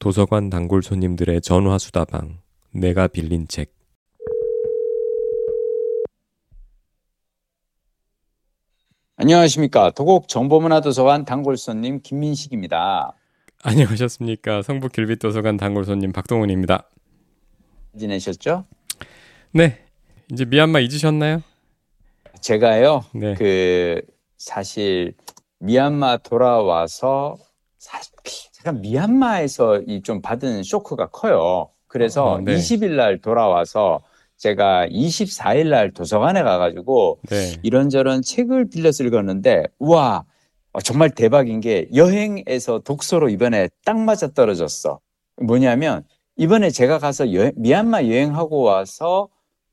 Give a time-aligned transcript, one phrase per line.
[0.00, 2.38] 도서관 단골 손님들의 전화 수다방
[2.72, 3.70] 내가 빌린 책
[9.16, 9.90] 안녕하십니까.
[9.90, 13.12] 도곡 정보문화도서관 단골 손님 김민식입니다.
[13.62, 14.62] 안녕하셨습니까.
[14.62, 16.88] 성북 길빛 도서관 단골 손님 박동훈입니다.
[17.98, 18.64] 지내셨죠?
[19.52, 19.84] 네.
[20.32, 21.42] 이제 미얀마 잊으셨나요?
[22.40, 23.04] 제가요.
[23.12, 23.34] 네.
[23.34, 24.00] 그
[24.38, 25.12] 사실
[25.58, 27.36] 미얀마 돌아와서
[27.76, 28.14] 사실
[28.62, 31.70] 제가 미얀마에서 이 좀 받은 쇼크가 커요.
[31.86, 32.54] 그래서 어, 네.
[32.56, 34.00] 20일 날 돌아와서
[34.36, 37.56] 제가 24일 날 도서관에 가가지고 네.
[37.62, 40.24] 이런저런 책을 빌려서 읽었는데 우와
[40.72, 45.00] 어, 정말 대박인 게 여행에서 독서로 이번에 딱 맞아 떨어졌어.
[45.42, 46.04] 뭐냐면
[46.36, 49.28] 이번에 제가 가서 여행- 미얀마 여행하고 와서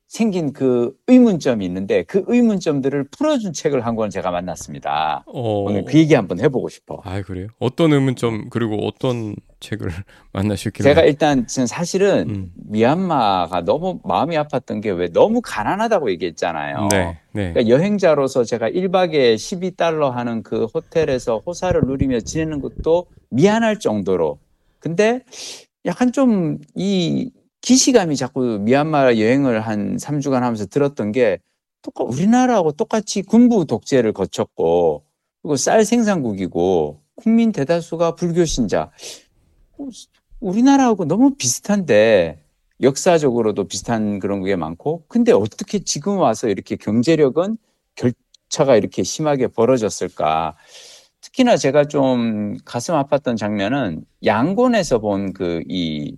[0.08, 5.24] 생긴 그 의문점이 있는데 그 의문점들을 풀어준 책을 한권 제가 만났습니다.
[5.28, 5.64] 어.
[5.64, 7.02] 오늘 그 얘기 한번 해보고 싶어.
[7.04, 7.48] 아, 그래요?
[7.60, 9.90] 어떤 의문점 그리고 어떤 책을
[10.32, 12.52] 만나셨길래 제가 일단 지금 사실은 음.
[12.56, 16.88] 미얀마가 너무 마음이 아팠던 게 왜 너무 가난하다고 얘기했잖아요.
[16.92, 17.20] 네.
[17.34, 17.52] 네.
[17.54, 24.40] 그러니까 여행자로서 제가 1박에 12달러 하는 그 호텔에서 호사를 누리며 지내는 것도 미안할 정도로.
[24.80, 25.22] 근데
[25.86, 27.30] 약간 좀 이
[27.68, 31.40] 기시감이 자꾸 미얀마 여행을 한 3주간 하면서 들었던 게
[31.82, 35.04] 똑같 우리나라하고 똑같이 군부 독재를 거쳤고
[35.42, 38.90] 그리고 쌀 생산국이고 국민 대다수가 불교 신자.
[39.78, 39.90] 어,
[40.40, 42.42] 우리나라하고 너무 비슷한데
[42.82, 47.58] 역사적으로도 비슷한 그런 게 많고 근데 어떻게 지금 와서 이렇게 경제력은
[47.96, 50.56] 결차가 이렇게 심하게 벌어졌을까
[51.20, 56.16] 특히나 제가 좀 가슴 아팠던 장면은 양곤에서 본 그 이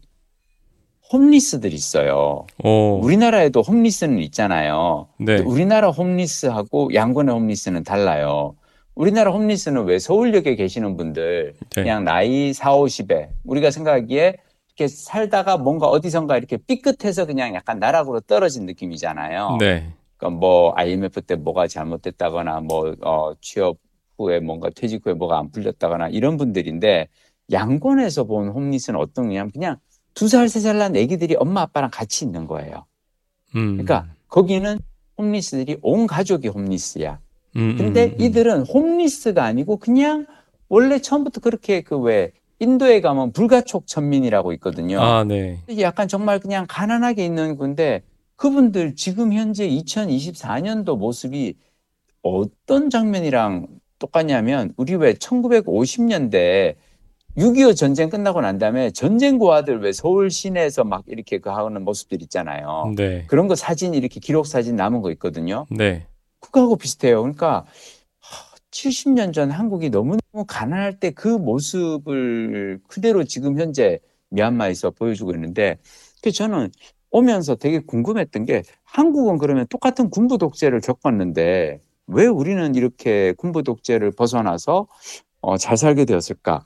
[1.11, 2.45] 홈리스들 있어요.
[2.63, 2.99] 어.
[3.01, 5.07] 우리나라에도 홈리스는 있잖아요.
[5.17, 5.39] 네.
[5.39, 8.55] 우리나라 홈리스하고 양곤의 홈리스는 달라요.
[8.93, 11.81] 우리나라 홈리스는 왜 서울역에 계시는 분들 네.
[11.81, 14.35] 그냥 나이 4, 50에 우리가 생각하기에
[14.67, 19.57] 이렇게 살다가 뭔가 어디선가 이렇게 삐끗해서 그냥 약간 나락으로 떨어진 느낌이잖아요.
[19.59, 19.93] 네.
[20.17, 23.77] 그러니까 뭐 IMF 때 뭐가 잘못됐다거나 뭐 어, 취업
[24.17, 27.07] 후에 뭔가 퇴직 후에 뭐가 안 풀렸다거나 이런 분들인데
[27.51, 29.77] 양곤에서 본 홈리스는 어떤 거냐면 그냥
[30.19, 32.85] 두 살, 세 살 난 애기들이 엄마 아빠랑 같이 있는 거예요.
[33.55, 33.77] 음.
[33.77, 34.77] 그러니까 거기는
[35.17, 37.19] 홈리스들이 온 가족이 홈리스야.
[37.55, 38.21] 음, 근데 음, 음.
[38.21, 40.25] 이들은 홈리스가 아니고 그냥
[40.67, 44.99] 원래 처음부터 그렇게 그 왜 인도에 가면 불가촉 천민이라고 있거든요.
[44.99, 45.61] 아, 네.
[45.79, 48.03] 약간 정말 그냥 가난하게 있는 건데
[48.35, 51.53] 그분들 지금 현재 2024년도 모습이
[52.21, 53.67] 어떤 장면이랑
[53.99, 56.75] 똑같냐면 우리 왜 1950년대
[57.39, 62.21] 6.25 전쟁 끝나고 난 다음에 전쟁 고아들 왜 서울 시내에서 막 이렇게 그 하는 모습들
[62.23, 62.91] 있잖아요.
[62.97, 63.23] 네.
[63.27, 65.65] 그런 거 사진 이렇게 기록 사진 남은 거 있거든요.
[65.71, 66.05] 네.
[66.41, 67.21] 그거하고 비슷해요.
[67.21, 67.65] 그러니까
[68.71, 73.99] 70년 전 한국이 너무너무 가난할 때 그 모습을 그대로 지금 현재
[74.29, 75.77] 미얀마에서 보여주고 있는데
[76.21, 76.69] 그 저는
[77.09, 84.11] 오면서 되게 궁금했던 게 한국은 그러면 똑같은 군부 독재를 겪었는데 왜 우리는 이렇게 군부 독재를
[84.11, 84.87] 벗어나서
[85.41, 86.65] 어, 잘 살게 되었을까?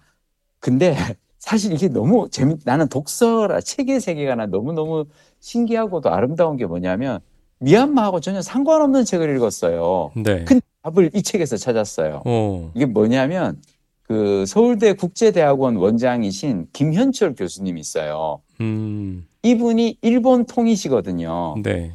[0.63, 0.95] 근데
[1.39, 5.05] 사실 이게 너무 재밌, 나는 독서라 책의 세계가 나 너무너무
[5.41, 7.19] 신기하고도 아름다운 게 뭐냐면
[7.59, 10.11] 미얀마하고 전혀 상관없는 책을 읽었어요.
[10.15, 10.45] 네.
[10.45, 12.23] 큰 답을 이 책에서 찾았어요.
[12.25, 12.71] 어.
[12.75, 13.61] 이게 뭐냐면
[14.03, 18.41] 그 서울대 국제대학원 원장이신 김현철 교수님이 있어요.
[18.61, 19.27] 음.
[19.43, 21.55] 이분이 일본 통이시거든요.
[21.61, 21.91] 네.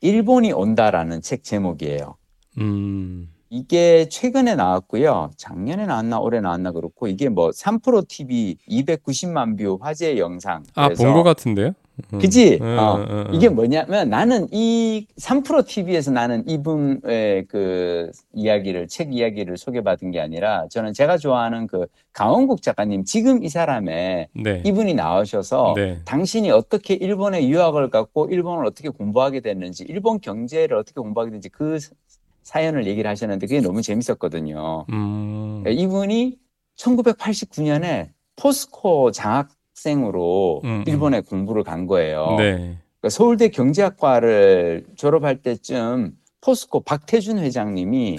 [0.00, 2.16] 일본이 온다라는 책 제목이에요.
[2.58, 3.28] 음.
[3.50, 5.30] 이게 최근에 나왔고요.
[5.36, 10.62] 작년에 나왔나 올해 나왔나 그렇고 이게 뭐 3프로 TV 290만 view 화제 영상.
[10.74, 11.72] 아, 본 것 같은데요?
[12.12, 12.18] 음.
[12.18, 12.58] 그지?
[12.60, 12.96] 음, 어.
[12.96, 13.34] 음, 음.
[13.34, 20.66] 이게 뭐냐면 나는 이 3프로 TV에서 나는 이분의 그 이야기를, 책 이야기를 소개받은 게 아니라
[20.68, 24.62] 저는 제가 좋아하는 그 강원국 작가님, 지금 이 사람의 네.
[24.66, 25.98] 이분이 나오셔서 네.
[26.04, 31.78] 당신이 어떻게 일본에 유학을 갔고 일본을 어떻게 공부하게 됐는지, 일본 경제를 어떻게 공부하게 됐는지 그
[32.46, 34.86] 사연을 얘기를 하셨는데 그게 너무 재밌었거든요.
[34.90, 35.64] 음.
[35.66, 36.38] 이분이
[36.78, 40.84] 1989년에 포스코 장학생으로 음, 음.
[40.86, 42.36] 일본에 공부를 간 거예요.
[42.38, 42.78] 네.
[43.00, 48.18] 그러니까 서울대 경제학과를 졸업할 때쯤 포스코 박태준 회장님이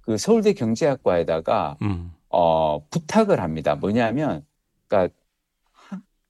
[0.00, 2.12] 그 서울대 경제학과에다가 음.
[2.30, 3.74] 어, 부탁을 합니다.
[3.74, 4.46] 뭐냐면,
[4.86, 5.14] 그러니까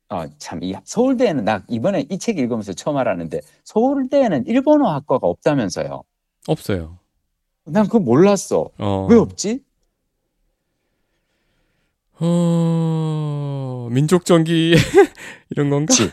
[0.08, 6.02] 어, 참, 이 서울대에는 나 이번에 이 책 읽으면서 처음 알았는데 서울대에는 일본어 학과가 없다면서요.
[6.48, 6.98] 없어요.
[7.70, 8.70] 난 그거 몰랐어.
[8.78, 9.06] 어.
[9.10, 9.60] 왜 없지?
[12.20, 13.88] 어.
[13.90, 14.74] 민족 정기
[15.50, 15.86] 이런 건가?
[15.88, 16.10] 그치.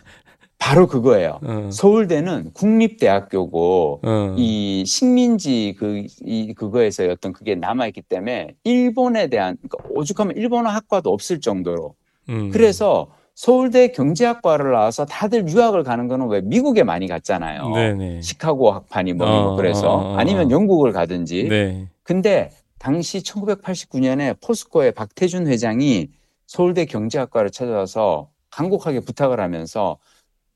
[0.58, 1.40] 바로 그거예요.
[1.44, 1.70] 어.
[1.72, 4.36] 서울대는 국립대학교고 어.
[4.38, 10.70] 이 식민지 그, 이, 그거에서 어떤 그게 남아 있기 때문에 일본에 대한, 그러니까 오죽하면 일본어
[10.70, 11.96] 학과도 없을 정도로.
[12.30, 12.50] 음.
[12.52, 17.70] 그래서 서울대 경제학과를 나와서 다들 유학을 가는 거는 왜 미국에 많이 갔잖아요.
[17.70, 18.22] 네네.
[18.22, 20.50] 시카고 학파니 뭐 어, 그래서 어, 어, 아니면 어.
[20.52, 21.50] 영국을 가든지.
[21.50, 21.88] 네.
[22.04, 26.08] 근데 당시 1989년에 포스코의 박태준 회장이
[26.48, 29.98] 서울대 경제학과를 찾아와서 간곡하게 부탁을 하면서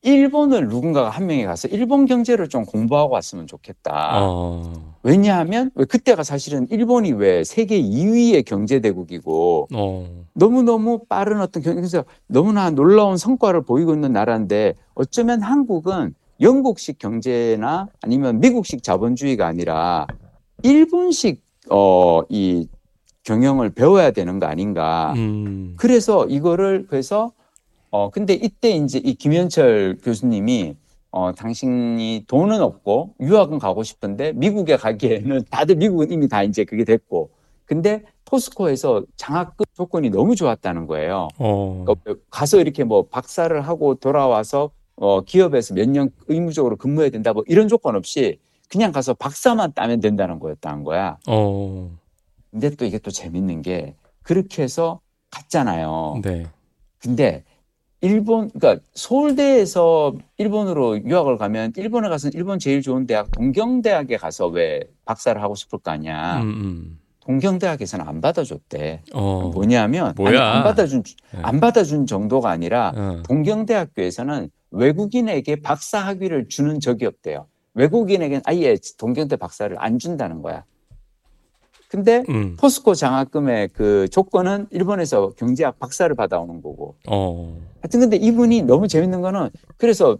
[0.01, 4.23] 일본을 누군가가 한 명이 가서 일본 경제를 좀 공부하고 왔으면 좋겠다.
[4.23, 4.95] 어.
[5.03, 10.25] 왜냐하면 왜 그때가 사실은 일본이 왜 세계 2위의 경제 대국이고 어.
[10.33, 17.87] 너무너무 빠른 어떤 경 그래서 너무나 놀라운 성과를 보이고 있는 나라인데 어쩌면 한국은 영국식 경제나
[18.01, 20.07] 아니면 미국식 자본주의가 아니라
[20.63, 22.67] 일본식 어이
[23.23, 25.13] 경영을 배워야 되는 거 아닌가.
[25.17, 25.73] 음.
[25.77, 27.33] 그래서 이거를 그래서
[27.91, 30.75] 어 근데 이때 이제 이 김현철 교수님이
[31.11, 36.83] 어 당신이 돈은 없고 유학은 가고 싶은데 미국에 가기에는 다들 미국은 이미 다 이제 그게
[36.83, 37.31] 됐고
[37.65, 41.27] 근데 포스코에서 장학금 조건이 너무 좋았다는 거예요.
[41.37, 41.83] 어.
[41.85, 47.43] 그러니까 가서 이렇게 뭐 박사를 하고 돌아와서 어 기업에서 몇 년 의무적으로 근무해야 된다 뭐
[47.47, 48.39] 이런 조건 없이
[48.69, 51.17] 그냥 가서 박사만 따면 된다는 거였다는 거야.
[51.27, 51.89] 어.
[52.51, 54.99] 근데 또 이게 또 재밌는 게 그렇게 해서
[55.31, 56.21] 갔잖아요.
[56.23, 56.45] 네.
[56.99, 57.43] 근데
[58.01, 64.81] 일본 그러니까 서울대에서 일본으로 유학을 가면 일본에 가서 일본 제일 좋은 대학 동경대학에 가서 왜
[65.05, 66.41] 박사를 하고 싶을 거 아니야.
[66.41, 66.99] 음, 음.
[67.19, 69.03] 동경대학에서는 안 받아줬대.
[69.13, 69.51] 어.
[69.53, 70.13] 뭐냐면?
[70.17, 71.39] 아니, 안 받아준 네.
[71.41, 73.21] 안 받아준 정도가 아니라 어.
[73.27, 77.47] 동경대학교에서는 외국인에게 박사 학위를 주는 적이 없대요.
[77.73, 80.63] 외국인에게는 아예 동경대 박사를 안 준다는 거야.
[81.89, 82.55] 근데 음.
[82.57, 86.88] 포스코 장학금의 그 조건은 일본에서 경제학 박사를 받아오는 거고.
[87.07, 87.57] 어.
[87.81, 90.17] 하여튼 근데 이분이 너무 재밌는 거는 그래서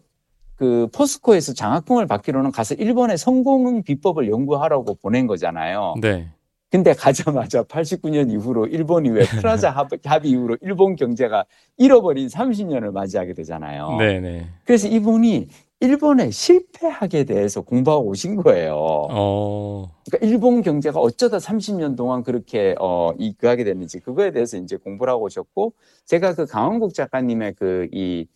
[0.55, 5.95] 그 포스코에서 장학금을 받기로는 가서 일본의 성공 비법을 연구하라고 보낸 거잖아요.
[6.01, 6.27] 네.
[6.71, 11.45] 근데 가자마자 89년 이후로 일본이 왜 프라자 합- 합의 이후로 일본 경제가
[11.77, 13.95] 잃어버린 30년을 맞이하게 되잖아요.
[13.97, 14.45] 네, 네.
[14.65, 15.47] 그래서 이분이
[15.81, 18.75] 일본의 실패학에 대해서 공부하고 오신 거예요.
[18.75, 19.89] 어.
[20.05, 24.75] 그러니까 일본 경제가 어쩌다 30년 동안 그렇게 어, 이, 그 하게 됐는지 그거에 대해서 이제
[24.75, 25.73] 공부를 하고 오셨고
[26.05, 28.27] 제가 그 강원국 작가님의 그 이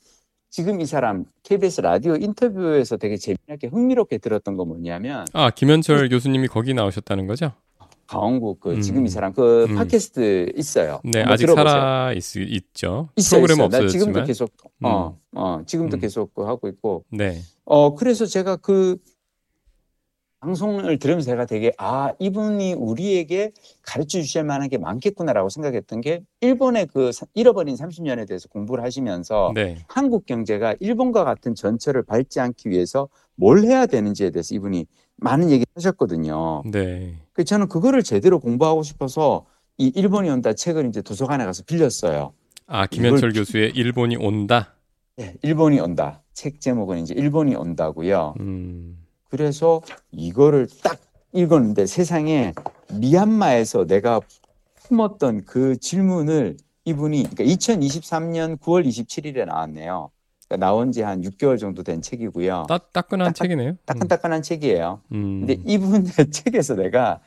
[0.54, 6.48] 지금 이 사람 KBS 라디오 인터뷰에서 되게 재미나게 흥미롭게 들었던 건 뭐냐면 아, 김현철 교수님이
[6.48, 7.54] 거기 나오셨다는 거죠?
[8.08, 8.82] 강원국 그 음.
[8.82, 9.76] 지금 이 사람 그 음.
[9.76, 11.00] 팟캐스트 있어요.
[11.04, 11.68] 네, 아직 들어보세요.
[11.68, 13.10] 살아 있, 있죠.
[13.16, 13.90] 있어요, 프로그램 없어졌지만.
[13.90, 14.86] 지금도 계속 음.
[14.86, 16.00] 어, 어 지금도 음.
[16.00, 17.40] 계속 그 하고 있고 네.
[17.66, 18.98] 어 그래서 제가 그
[20.44, 26.88] 방송을 들으면서 제가 되게 아 이분이 우리에게 가르쳐 주실 만한 게 많겠구나라고 생각했던 게 일본의
[26.88, 29.78] 그 사- 잃어버린 30년에 대해서 공부를 하시면서 네.
[29.88, 34.86] 한국 경제가 일본과 같은 전철을 밟지 않기 위해서 뭘 해야 되는지에 대해서 이분이
[35.18, 36.64] 많은 얘기를 하셨거든요.
[36.66, 37.16] 네.
[37.34, 39.46] 그 저는 그거를 제대로 공부하고 싶어서
[39.78, 42.34] 이 일본이 온다 책을 이제 도서관에 가서 빌렸어요.
[42.68, 44.76] 아, 김현철 이걸- 교수의 일본이 온다.
[45.16, 46.22] 네, 일본이 온다.
[46.34, 48.34] 책 제목은 이제 일본이 온다고요.
[48.40, 48.98] 음.
[49.30, 49.82] 그래서
[50.12, 51.00] 이거를 딱
[51.34, 52.54] 읽었는데 세상에
[52.94, 54.20] 미얀마에서 내가
[54.76, 60.12] 품었던 그 질문을 이분이 그러니까 2023년 9월 27일에 나왔네요.
[60.48, 62.66] 그러니까 나온 지 한 6개월 정도 된 책이고요.
[62.68, 63.72] 따, 따끈한 딱- 책이네요.
[63.72, 63.78] 음.
[63.86, 65.02] 따끈따끈한 책이에요.
[65.12, 65.46] 음.
[65.46, 67.20] 근데 이분의 책에서 내가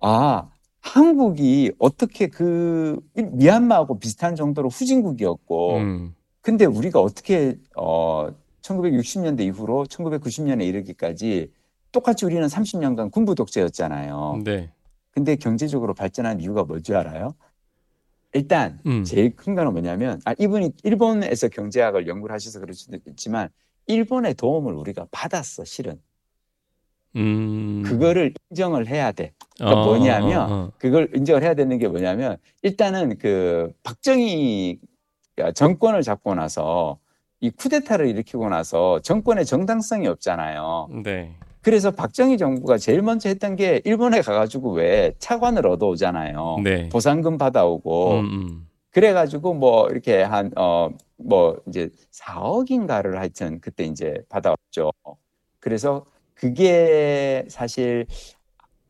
[0.00, 0.48] 아
[0.80, 6.14] 한국이 어떻게 그 미얀마하고 비슷한 정도로 후진국이었고 음.
[6.42, 8.28] 근데 우리가 어떻게 어
[8.62, 11.50] 1960년대 이후로 1990년에 이르기까지
[11.92, 14.42] 똑같이 우리는 30년간 군부 독재였잖아요.
[14.44, 14.70] 네.
[15.10, 17.34] 근데 경제적으로 발전한 이유가 뭔지 알아요?
[18.34, 19.04] 일단 음.
[19.04, 23.48] 제일 큰 거는 뭐냐면 아 이분이 일본에서 경제학을 연구를 하셔서 그럴 수도 있지만
[23.86, 26.00] 일본의 도움을 우리가 받았어 실은
[27.16, 27.82] 음.
[27.86, 29.32] 그거를 인정을 해야 돼.
[29.56, 30.72] 그러니까 어, 뭐냐면 어, 어.
[30.78, 34.80] 그걸 인정을 해야 되는 게 뭐냐면 일단은 그 박정희
[35.54, 36.98] 정권을 잡고 나서
[37.40, 40.88] 이 쿠데타를 일으키고 나서 정권의 정당성이 없잖아요.
[41.04, 41.36] 네.
[41.64, 46.58] 그래서 박정희 정부가 제일 먼저 했던 게 일본에 가가지고 왜 차관을 얻어오잖아요.
[46.62, 46.88] 네.
[46.90, 48.68] 보상금 받아오고 음, 음.
[48.90, 54.90] 그래가지고 뭐 이렇게 한 어 뭐 이제 4억인가를 하여튼 그때 이제 받아왔죠.
[55.60, 56.04] 그래서
[56.34, 58.06] 그게 사실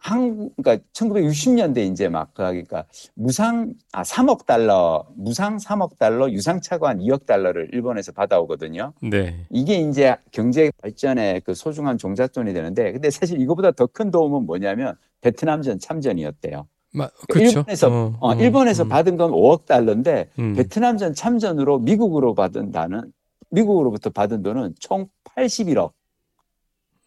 [0.04, 2.84] 한국 그러니까 1960년대 이제 막 그러니까
[3.14, 8.92] 무상 아 3억 달러 무상 3억 달러 유상 차관 2억 달러를 일본에서 받아오거든요.
[9.00, 9.46] 네.
[9.48, 14.94] 이게 이제 경제 발전에 그 소중한 종잣돈이 되는데 근데 사실 이거보다 더 큰 도움은 뭐냐면
[15.22, 16.66] 베트남전 참전이었대요.
[16.92, 17.60] 마, 그렇죠.
[17.60, 20.54] 일본에서 어, 어, 어, 일본에서 음, 받은 건 5억 달러인데 음.
[20.54, 23.10] 베트남전 참전으로 미국으로 받은 다는
[23.48, 25.92] 미국으로부터 받은 돈은 총 81억.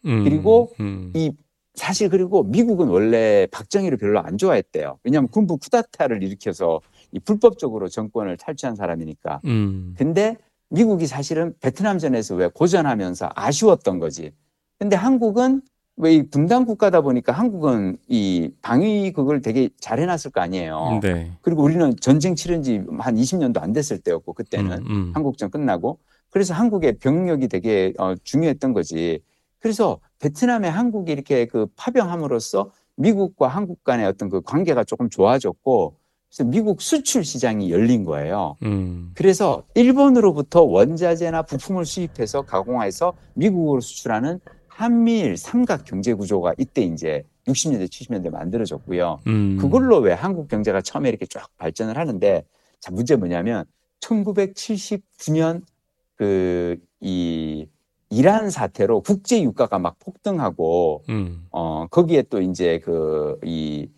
[0.06, 1.12] 음, 그리고 음.
[1.14, 1.30] 이
[1.78, 4.98] 사실 그리고 미국은 원래 박정희를 별로 안 좋아했대요.
[5.04, 6.80] 왜냐하면 군부 쿠데타를 일으켜서
[7.12, 9.40] 이 불법적으로 정권을 탈취한 사람이니까.
[9.46, 9.94] 음.
[9.96, 10.36] 근데
[10.70, 14.32] 미국이 사실은 베트남전에서 왜 고전하면서 아쉬웠던 거지.
[14.78, 15.62] 근데 한국은
[16.00, 21.00] 왜 이 분단 국가다 보니까 한국은 이 방위 그걸 되게 잘 해놨을 거 아니에요.
[21.02, 21.32] 네.
[21.42, 25.10] 그리고 우리는 전쟁 치른 지 한 20년도 안 됐을 때였고 그때는 음, 음.
[25.14, 25.98] 한국전 끝나고
[26.30, 29.20] 그래서 한국의 병력이 되게 어, 중요했던 거지.
[29.60, 35.96] 그래서 베트남에 한국이 이렇게 그 파병함으로써 미국과 한국 간의 어떤 그 관계가 조금 좋아졌고
[36.28, 38.56] 그래서 미국 수출 시장이 열린 거예요.
[38.62, 39.12] 음.
[39.14, 47.88] 그래서 일본으로부터 원자재나 부품을 수입해서 가공해서 미국으로 수출하는 한미일 삼각 경제 구조가 이때 이제 60년대,
[47.88, 49.20] 70년대 만들어졌고요.
[49.26, 49.56] 음.
[49.58, 52.44] 그걸로 왜 한국 경제가 처음에 이렇게 쫙 발전을 하는데
[52.78, 53.64] 자 문제 뭐냐면
[54.00, 55.62] 1979년
[56.16, 57.68] 그 이
[58.10, 61.46] 이란 사태로 국제 유가가 막 폭등하고 음.
[61.50, 63.88] 어 거기에 또 이제 그 이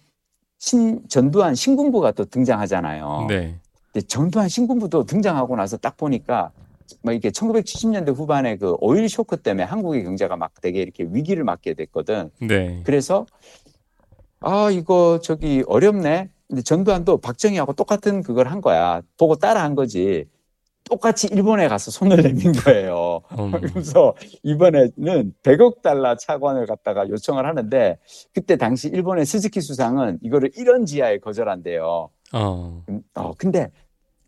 [0.63, 3.27] 신 전두환 신군부가 또 등장하잖아요.
[3.31, 3.59] 네.
[3.93, 6.51] 근데 전두환 신군부도 등장하고 나서 딱 보니까
[7.03, 11.73] 뭐 이게 1970년대 후반에 그 오일 쇼크 때문에 한국의 경제가 막 되게 이렇게 위기를 맞게
[11.73, 12.31] 됐거든.
[12.43, 12.83] 네.
[12.85, 13.25] 그래서
[14.41, 16.29] 아 이거 저기 어렵네.
[16.49, 19.01] 근데 전두환도 박정희하고 똑같은 그걸 한 거야.
[19.17, 20.27] 보고 따라 한 거지.
[20.89, 23.21] 똑같이 일본에 가서 손을 내민 거예요.
[23.39, 23.53] 음.
[23.53, 27.99] 그래서 이번에는 100억 달러 차관을 갖다가 요청을 하는데
[28.33, 32.11] 그때 당시 일본의 스즈키 수상은 이거를 1원 지하에 거절한대요.
[32.33, 32.83] 어.
[32.89, 33.71] 음, 어 근데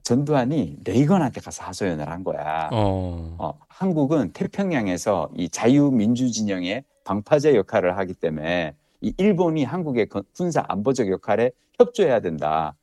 [0.05, 2.69] 전두환이 레이건한테 가서 하소연을 한 거야.
[2.73, 3.37] 어.
[3.39, 10.65] 어, 한국은 태평양에서 이 자유민주 진영의 방파제 역할을 하기 때문에 이 일본이 한국의 건- 군사
[10.69, 12.75] 안보적 역할에 협조해야 된다.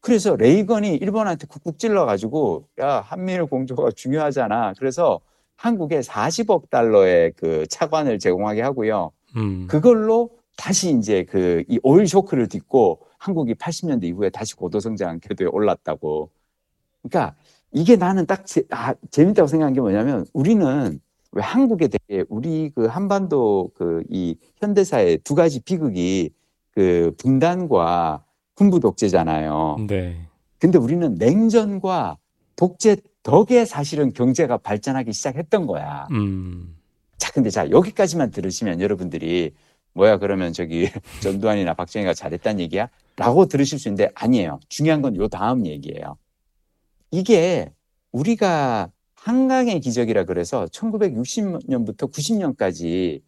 [0.00, 4.74] 그래서 레이건이 일본한테 쿡쿡 찔러가지고 야 한미일 공조가 중요하잖아.
[4.78, 5.20] 그래서
[5.56, 9.12] 한국에 40억 달러의 그 차관을 제공하게 하고요.
[9.36, 9.66] 음.
[9.68, 16.30] 그걸로 다시 이제 그 이 오일 쇼크를 딛고 한국이 80년대 이후에 다시 고도성장 궤도에 올랐다고.
[17.02, 17.34] 그러니까
[17.72, 20.98] 이게 나는 딱 재, 아, 재밌다고 생각한 게 뭐냐면 우리는
[21.32, 26.30] 왜 한국에 되게 우리 그 한반도 그 이 현대사의 두 가지 비극이
[26.72, 29.86] 그 분단과 군부 독재잖아요.
[29.88, 30.26] 네.
[30.58, 32.18] 근데 우리는 냉전과
[32.56, 36.06] 독재 덕에 사실은 경제가 발전하기 시작했던 거야.
[36.10, 36.76] 음.
[37.16, 39.54] 자, 근데 자, 여기까지만 들으시면 여러분들이
[39.94, 40.88] 뭐야, 그러면 저기
[41.22, 42.88] 전두환이나 박정희가 잘했다는 얘기야?
[43.16, 44.60] 라고 들으실 수 있는데 아니에요.
[44.68, 46.16] 중요한 건 요 다음 얘기예요.
[47.10, 47.72] 이게
[48.12, 53.20] 우리가 한강의 기적이라 그래서 1960년부터 90년까지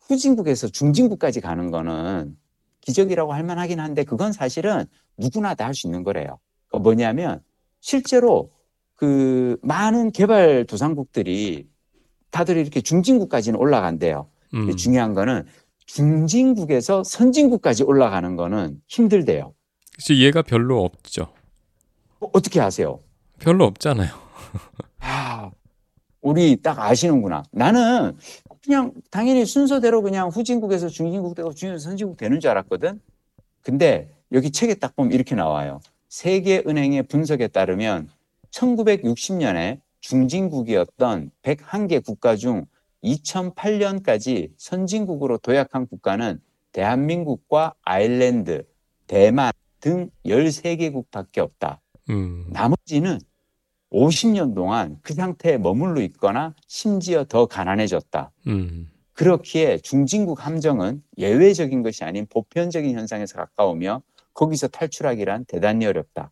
[0.00, 2.36] 후진국에서 중진국까지 가는 거는
[2.80, 4.84] 기적이라고 할 만하긴 한데 그건 사실은
[5.18, 6.38] 누구나 다 할 수 있는 거래요.
[6.68, 7.40] 그 뭐냐면
[7.80, 8.50] 실제로
[8.94, 11.68] 그 많은 개발 도상국들이
[12.30, 14.28] 다들 이렇게 중진국까지는 올라간대요.
[14.54, 14.76] 음.
[14.76, 15.46] 중요한 거는
[15.86, 19.54] 중진국에서 선진국까지 올라가는 거는 힘들대요.
[19.96, 21.32] 그치 얘가 별로 없죠.
[22.20, 23.00] 어, 어떻게 아세요?
[23.38, 24.10] 별로 없잖아요.
[25.00, 25.50] 아,
[26.20, 27.42] 우리 딱 아시는구나.
[27.52, 28.16] 나는
[28.64, 33.00] 그냥 당연히 순서대로 그냥 후진국에서 중진국 되고 중진국에서 선진국 되는 줄 알았거든.
[33.62, 35.80] 근데 여기 책에 딱 보면 이렇게 나와요.
[36.08, 38.08] 세계은행의 분석에 따르면
[38.50, 42.66] 1960년에 중진국이었던 101개 국가 중
[43.04, 46.40] 2008년까지 선진국으로 도약한 국가는
[46.72, 48.64] 대한민국과 아일랜드,
[49.06, 51.80] 대만 등 13개국밖에 없다.
[52.10, 52.46] 음.
[52.50, 53.18] 나머지는
[53.92, 58.30] 50년 동안 그 상태에 머물러 있거나 심지어 더 가난해졌다.
[58.46, 58.90] 음.
[59.14, 66.30] 그렇기에 중진국 함정은 예외적인 것이 아닌 보편적인 현상에서 가까우며 거기서 탈출하기란 대단히 어렵다.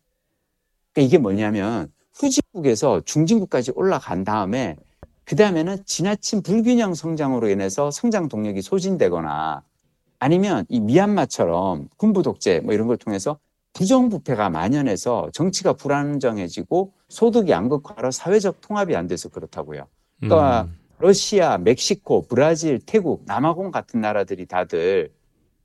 [0.93, 4.75] 그러니까 이게 뭐냐면 후진국에서 중진국까지 올라간 다음에
[5.23, 9.63] 그 다음에는 지나친 불균형 성장으로 인해서 성장 동력이 소진되거나
[10.17, 13.37] 아니면 이 미얀마처럼 군부 독재 뭐 이런 걸 통해서
[13.79, 19.87] 부정부패가 만연해서 정치가 불안정해지고 소득이 양극화로 사회적 통합이 안 돼서 그렇다고요.
[20.19, 20.77] 그러니까 음.
[20.99, 25.13] 러시아, 멕시코, 브라질, 태국, 남아공 같은 나라들이 다들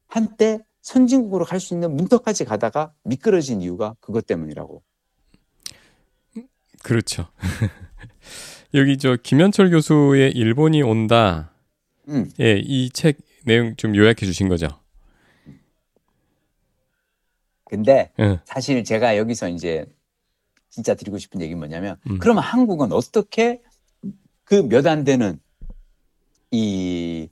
[0.07, 4.81] 한때 선진국으로 갈 수 있는 문턱까지 가다가 미끄러진 이유가 그것 때문이라고.
[6.85, 7.27] 그렇죠.
[8.75, 11.51] 여기 저 김현철 교수의 일본이 온다.
[12.09, 14.69] 음, 예, 이 책 내용 좀 요약해 주신 거죠.
[17.77, 18.41] 근데 예.
[18.45, 19.85] 사실 제가 여기서 이제
[20.71, 22.19] 진짜 드리고 싶은 얘기는 뭐냐면 음.
[22.19, 23.61] 그러면 한국은 어떻게
[24.45, 25.41] 그 몇 안 되는
[26.51, 27.29] 이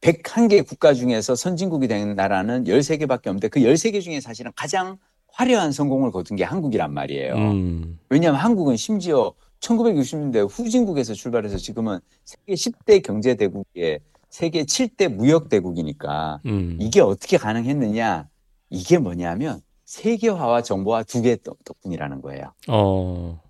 [0.00, 4.98] 101개 국가 중에서 선진국이 된 나라는 13개밖에 없는데 그 13개 중에 사실은 가장
[5.32, 7.34] 화려한 성공을 거둔 게 한국이란 말이에요.
[7.34, 7.98] 음.
[8.08, 16.76] 왜냐하면 한국은 심지어 1960년대 후진국에서 출발해서 지금은 세계 10대 경제대국에 세계 7대 무역대국이니까 음.
[16.80, 18.28] 이게 어떻게 가능했느냐?
[18.70, 22.52] 이게 뭐냐면 세계화와 정보화 두 개 덕분이라는 거예요.
[22.68, 23.40] 어.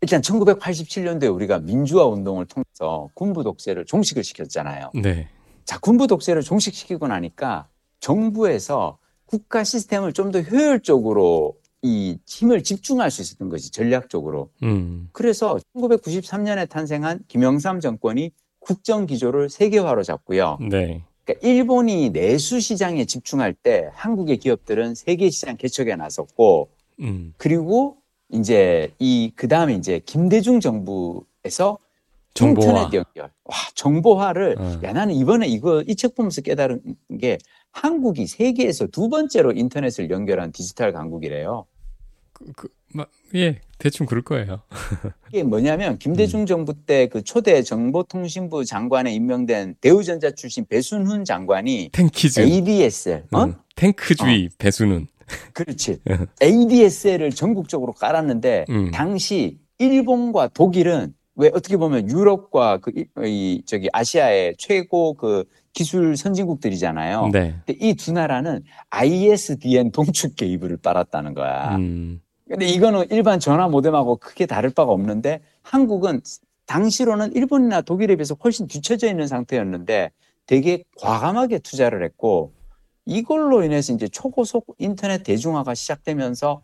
[0.00, 4.92] 일단 1987년도에 우리가 민주화 운동을 통해서 군부 독재를 종식을 시켰잖아요.
[4.94, 5.28] 네.
[5.64, 7.66] 자, 군부 독재를 종식시키고 나니까
[7.98, 14.50] 정부에서 국가 시스템을 좀 더 효율적으로 이 힘을 집중할 수 있었던 것이 전략적으로.
[14.62, 15.08] 음.
[15.12, 18.30] 그래서 1993년에 탄생한 김영삼 정권이
[18.60, 20.58] 국정 기조를 세계화로 잡고요.
[20.70, 21.04] 네.
[21.28, 26.70] 그러니까 일본이 내수 시장에 집중할 때 한국의 기업들은 세계 시장 개척에 나섰고
[27.00, 27.34] 음.
[27.36, 27.98] 그리고
[28.32, 31.78] 이제 이 그다음에 이제 김대중 정부에서
[32.34, 32.66] 정보화.
[32.66, 33.30] 인터넷 연결.
[33.44, 34.80] 와, 정보화를 어.
[34.84, 36.80] 야 나는 이번에 이거 이 책 보면서 깨달은
[37.20, 37.38] 게
[37.72, 41.66] 한국이 세계에서 두 번째로 인터넷을 연결한 디지털 강국이래요.
[42.32, 43.04] 그, 그, 마,
[43.34, 44.60] 예, 대충 그럴 거예요.
[45.28, 52.40] 이게 뭐냐면 김대중 정부 때 그 초대 정보통신부 장관에 임명된 대우전자 출신 배순훈 장관이 탱키즈.
[52.40, 53.44] ADSL, 어?
[53.44, 55.06] 음, 탱크주의 배수는.
[55.52, 56.00] 그렇지.
[56.42, 58.90] ADSL을 전국적으로 깔았는데 음.
[58.90, 62.90] 당시 일본과 독일은 왜 어떻게 보면 유럽과 그
[63.24, 67.28] 이 저기 아시아의 최고 그 기술 선진국들이잖아요.
[67.32, 67.54] 네.
[67.64, 71.76] 근데 이 두 나라는 ISDN 동축 개입을 빨았다는 거야.
[71.76, 72.20] 음.
[72.48, 76.22] 근데 이거는 일반 전화 모뎀하고 크게 다를 바가 없는데 한국은
[76.66, 80.10] 당시로는 일본이나 독일에 비해서 훨씬 뒤처져 있는 상태였는데
[80.46, 82.52] 되게 과감하게 투자를 했고
[83.06, 86.62] 이걸로 인해서 이제 초고속 인터넷 대중화가 시작되면서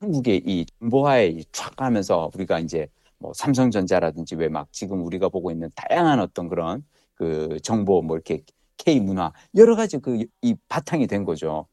[0.00, 5.70] 한국의 이 정보화에 촥 하면서 우리가 이제 뭐 삼성전자라든지 왜 막 지금 우리가 보고 있는
[5.76, 6.84] 다양한 어떤 그런
[7.14, 8.42] 그 정보 뭐 이렇게
[8.78, 11.66] K 문화 여러 가지 그 이 바탕이 된 거죠.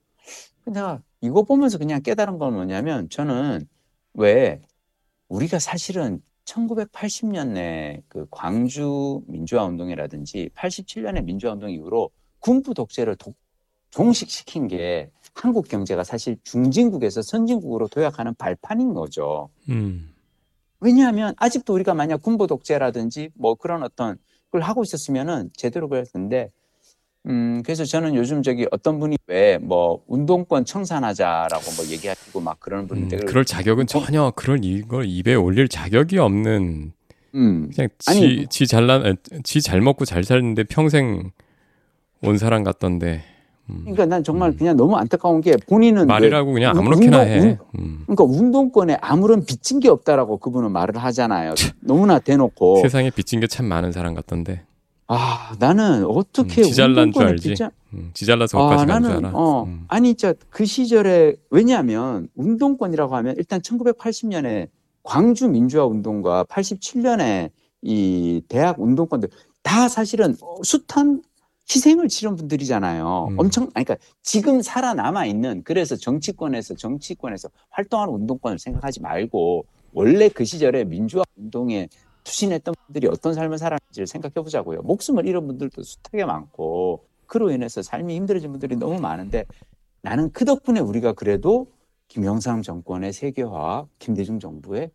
[0.69, 3.67] 내가 이거 보면서 그냥 깨달은 건 뭐냐면 저는
[4.13, 4.61] 왜
[5.27, 12.09] 우리가 사실은 1980년에 그 광주 민주화 운동이라든지 87년의 민주화 운동 이후로
[12.39, 13.35] 군부 독재를 독-
[13.91, 19.49] 종식시킨 게 한국 경제가 사실 중진국에서 선진국으로 도약하는 발판인 거죠.
[19.69, 20.13] 음.
[20.79, 24.17] 왜냐하면 아직도 우리가 만약 군부 독재라든지 뭐 그런 어떤
[24.51, 26.51] 걸 하고 있었으면은 제대로 그랬는데
[27.27, 32.85] 음 그래서 저는 요즘 저기 어떤 분이 왜 뭐 운동권 청산하자라고 뭐 얘기하시고 막 그러는
[32.85, 36.93] 음, 분인데 그럴 자격은 전혀 그럴 이걸 입에 올릴 자격이 없는
[37.35, 41.31] 음 그냥 지, 지 잘난 지 잘 먹고 잘 살는데 평생
[42.23, 43.23] 온 사람 같던데
[43.69, 43.79] 음.
[43.81, 47.39] 그러니까 난 정말 그냥 너무 안타까운 게 본인은 말이라고 그냥 운- 아무렇게나 운동- 해.
[47.39, 48.03] 운- 음.
[48.07, 51.53] 그러니까 운동권에 아무런 빚진 게 없다라고 그분은 말을 하잖아요.
[51.81, 54.61] 너무나 대놓고 세상에 빚진 게 참 많은 사람 같던데.
[55.11, 57.49] 아 나는 어떻게 음, 지잘난 줄 알지.
[57.53, 59.31] 빚자- 음, 지잘나서 아, 나는 알아.
[59.33, 59.85] 어 음.
[59.87, 64.69] 아니 진짜 그 시절에 왜냐하면 운동권이라고 하면 일단 1980년에
[65.01, 67.49] 광주 민주화 운동과 87년에
[67.81, 69.29] 이 대학 운동권들
[69.63, 71.23] 다 사실은 어, 숱한
[71.67, 73.29] 희생을 치른 분들이잖아요.
[73.31, 73.39] 음.
[73.39, 80.45] 엄청 아니 그러니까 지금 살아남아 있는 그래서 정치권에서 정치권에서 활동하는 운동권을 생각하지 말고 원래 그
[80.45, 81.87] 시절에 민주화 운동에
[82.29, 84.83] 투신했던 분들이 어떤 삶을 살았는지를 생각해 보자고요.
[84.83, 89.45] 목숨을 잃은 분들도 숱하게 많고 그로 인해서 삶이 힘들어진 분들이 너무 많은데
[90.01, 91.71] 나는 그 덕분에 우리가 그래도
[92.07, 94.91] 김영삼 정권의 세계화, 김대중 정부의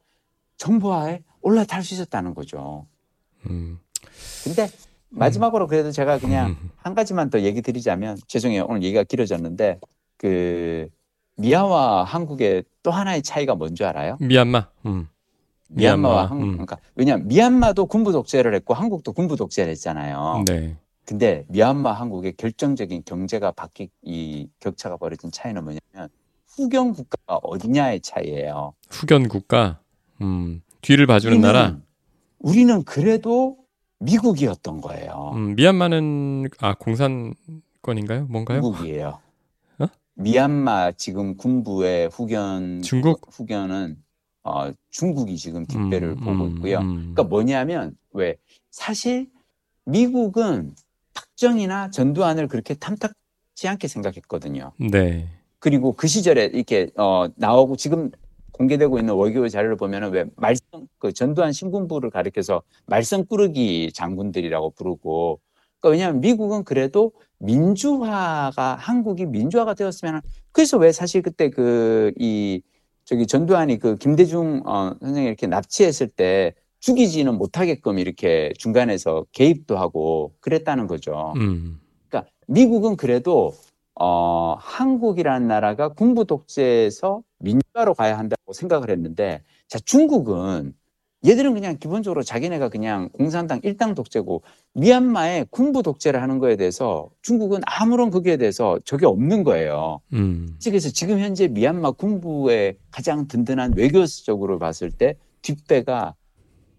[0.57, 2.87] 정보화에 올라탈 수 있었다는 거죠.
[3.51, 3.79] 음.
[4.45, 4.69] 근데
[5.11, 6.71] 마지막으로 그래도 제가 그냥 음.
[6.77, 8.67] 한 가지만 더 얘기 드리자면 죄송해요.
[8.69, 9.81] 오늘 얘기가 길어졌는데
[10.17, 10.89] 그
[11.37, 14.17] 미아와 한국의 또 하나의 차이가 뭔지 알아요?
[14.21, 14.69] 미얀마.
[14.87, 15.09] 음.
[15.69, 16.53] 미얀마와 미얀마, 한국 음.
[16.53, 20.45] 그러니까 왜냐면 미얀마도 군부 독재를 했고 한국도 군부 독재를 했잖아요.
[20.47, 20.77] 네.
[21.05, 26.09] 근데 미얀마 한국의 결정적인 경제가 바뀌 이 격차가 벌어진 차이는 뭐냐면
[26.49, 28.75] 후경 국가가 어디냐의 차이예요.
[28.91, 29.81] 후견 국가.
[30.21, 30.63] 음.
[30.81, 31.79] 뒤를 봐주는 나라.
[32.39, 33.57] 우리는 그래도
[34.01, 35.33] 미국이었던 거예요.
[35.35, 38.27] 음, 미얀마는 아 공산권인가요?
[38.29, 38.61] 뭔가요?
[38.61, 39.21] 미국이에요.
[39.79, 39.87] 어?
[40.15, 43.27] 미얀마 지금 군부의 후견 중국?
[43.31, 43.97] 후견은
[44.45, 46.79] 어, 중국이 지금 뒷배를 음, 보고 음, 있고요.
[46.79, 46.97] 음.
[46.97, 48.37] 그러니까 뭐냐면 왜
[48.71, 49.31] 사실
[49.87, 50.75] 미국은
[51.15, 54.73] 박정희나 전두환을 그렇게 탐탁지 않게 생각했거든요.
[54.79, 55.29] 네.
[55.59, 58.11] 그리고 그 시절에 이렇게 어 나오고 지금
[58.53, 60.63] 공개되고 있는 월교 자료를 보면은 왜 말썽
[60.99, 65.41] 그 전두환 신군부를 가리켜서 말썽꾸러기 장군들이라고 부르고
[65.81, 70.21] 그러니까 왜냐하면 미국은 그래도 민주화가 한국이 민주화가 되었으면
[70.53, 72.63] 그래서 왜 사실 그때 그이
[73.05, 80.35] 저기 전두환이 그 김대중 어 선생님 이렇게 납치했을 때 죽이지는 못하게끔 이렇게 중간에서 개입도 하고
[80.41, 81.33] 그랬다는 거죠.
[81.37, 81.81] 음.
[82.09, 83.55] 그러니까 미국은 그래도
[83.97, 90.75] 어, 한국이라는 나라가 군부 독재에서 민주화로 가야 한다고 생각을 했는데, 자, 중국은
[91.27, 94.43] 얘들은 그냥 기본적으로 자기네가 그냥 공산당 일당 독재고,
[94.75, 100.01] 미얀마에 군부 독재를 하는 거에 대해서 중국은 아무런 거기에 대해서 적이 없는 거예요.
[100.13, 100.59] 음.
[100.63, 106.15] 그래서 지금 현재 미얀마 군부의 가장 든든한 외교적으로 봤을 때 뒷배가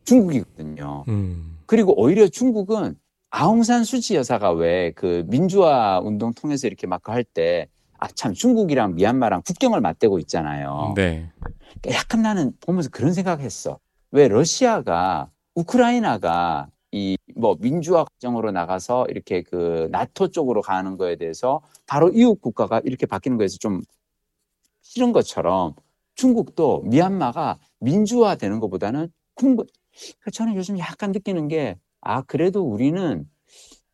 [0.04, 1.04] 중국이거든요.
[1.08, 1.58] 음.
[1.66, 2.96] 그리고 오히려 중국은
[3.32, 8.96] 아웅산 수치 여사가 왜 그 민주화 운동 통해서 이렇게 막 할 때 아 참 중국이랑
[8.96, 10.94] 미얀마랑 국경을 맞대고 있잖아요.
[10.96, 11.32] 네.
[11.90, 13.80] 약간 나는 보면서 그런 생각했어.
[14.16, 21.62] 왜 러시아가 우크라이나가 이 뭐 민주화 과정으로 나가서 이렇게 그 나토 쪽으로 가는 거에 대해서
[21.86, 23.82] 바로 이웃 국가가 이렇게 바뀌는 거에서 좀
[24.82, 25.74] 싫은 것처럼
[26.16, 29.66] 중국도 미얀마가 민주화 되는 것보다는 궁금.
[29.94, 33.28] 그러니까 저는 요즘 약간 느끼는 게 아 그래도 우리는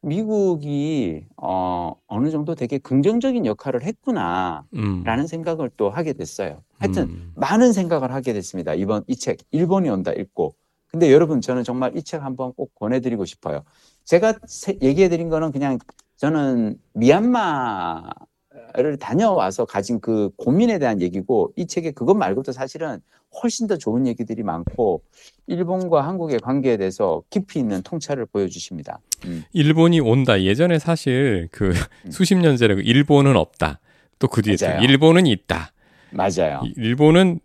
[0.02, 5.28] 미국이 어 어느 정도 되게 긍정적인 역할을 했구나라는 음.
[5.28, 6.64] 생각을 또 하게 됐어요.
[6.82, 7.32] 하여튼 음.
[7.36, 8.74] 많은 생각을 하게 됐습니다.
[8.74, 10.56] 이번 이 책 일본이 온다 읽고.
[10.88, 13.64] 근데 여러분 저는 정말 이 책 한번 꼭 권해드리고 싶어요.
[14.04, 15.78] 제가 세- 얘기해드린 거는 그냥
[16.18, 23.00] 저는 미얀마를 다녀와서 가진 그 고민에 대한 얘기고 이 책에 그것 말고도 사실은
[23.42, 25.04] 훨씬 더 좋은 얘기들이 많고
[25.48, 29.00] 일본과 한국의 관계에 대해서 깊이 있는 통찰을 보여주십니다.
[29.26, 29.44] 음.
[29.54, 30.42] 일본이 온다.
[30.42, 31.74] 예전에 사실 그
[32.06, 32.12] 음.
[32.12, 33.80] 수십 년 전에 그 일본은 없다.
[34.20, 34.56] 또 그 뒤에.
[34.82, 35.72] 일본은 있다.
[36.12, 36.62] 맞아요.
[36.66, 37.40] 이- 일본은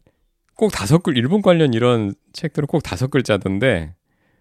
[0.54, 3.94] 꼭 다섯 글 일본 관련 이런 책들은 꼭 다섯 글자던데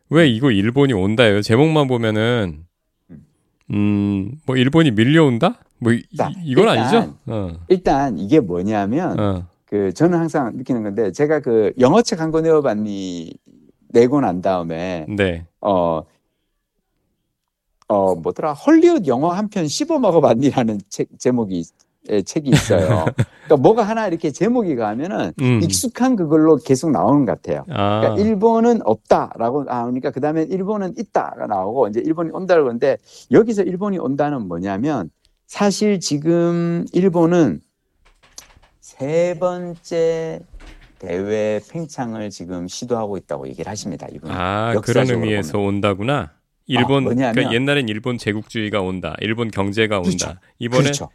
[0.10, 1.42] 왜 이거 일본이 온다예요?
[1.42, 2.66] 제목만 보면은
[3.72, 5.60] 음뭐 일본이 밀려온다?
[5.80, 6.34] 뭐 이, 일단-
[6.70, 7.18] 아니죠?
[7.26, 7.52] 어.
[7.68, 9.48] 일단 이게 뭐냐면 어.
[9.66, 13.34] 그 저는 항상 느끼는 건데 제가 그 영어 책 한 권 내어봤니
[13.90, 15.46] 내고 난 다음에 네.
[15.62, 16.04] 어,
[17.88, 21.64] 어, 뭐더라, 헐리우드 영화 한 편 씹어 먹어봤니라는 책, 제목이, 예,
[22.06, 23.06] 책이 있어요.
[23.46, 25.60] 그러니까 뭐가 하나 이렇게 제목이 가면은 음.
[25.64, 27.66] 익숙한 그걸로 계속 나오는 것 같아요.
[27.70, 28.02] 아.
[28.02, 32.98] 그러니까 일본은 없다라고 나오니까 그 다음에 일본은 있다가 나오고 이제 일본이 온다고 그러는데
[33.32, 35.10] 여기서 일본이 온다는 뭐냐면
[35.48, 37.62] 사실 지금 일본은
[38.80, 40.42] 세 번째
[41.00, 44.08] 대회 팽창을 지금 시도하고 있다고 얘기를 하십니다.
[44.14, 44.32] 이분.
[44.32, 46.32] 아, 그런 의미에서 온다구나.
[46.68, 49.16] 일본 뭐냐면- 그러니까 옛날엔 일본 제국주의가 온다.
[49.20, 50.10] 일본 경제가 온다.
[50.10, 50.40] 그렇죠.
[50.60, 51.10] 이번에 그렇죠.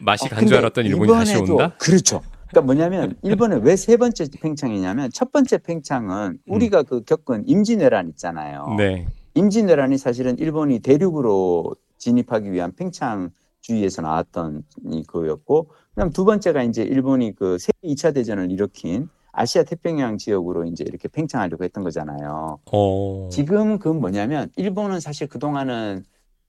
[0.00, 1.74] 맛이 어, 간줄 근데 알았던 일본이 다시 온다.
[1.78, 2.22] 그렇죠.
[2.48, 8.66] 그러니까 뭐냐면 일본은 왜 세 번째 팽창이냐면 첫 번째 팽창은 우리가 그 겪은 임진왜란 있잖아요.
[8.70, 8.76] 음.
[8.76, 9.06] 네.
[9.34, 17.34] 임진왜란이 사실은 일본이 대륙으로 진입하기 위한 팽창주의에서 나왔던 이 그였고, 그다음 두 번째가 이제 일본이
[17.34, 22.58] 그 세계 2차 대전을 일으킨 아시아 태평양 지역으로 이제 이렇게 팽창하려고 했던 거잖아요.
[22.72, 23.28] 어.
[23.30, 26.04] 지금 그 뭐냐면 일본은 사실 그동안은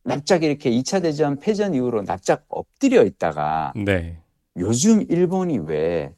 [0.07, 4.19] 납작 이렇게 2차 대전 패전 이후로 납작 엎드려 있다가 네.
[4.57, 6.13] 요즘 일본이 왜